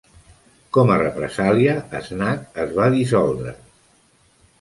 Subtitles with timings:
[0.77, 1.75] Com a represàlia,
[2.07, 3.55] Znak es va dissoldre.